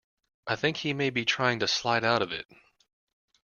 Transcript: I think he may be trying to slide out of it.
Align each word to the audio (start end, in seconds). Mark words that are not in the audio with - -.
I 0.47 0.55
think 0.55 0.77
he 0.77 0.93
may 0.95 1.11
be 1.11 1.25
trying 1.25 1.59
to 1.59 1.67
slide 1.67 2.03
out 2.03 2.23
of 2.23 2.31
it. 2.31 2.47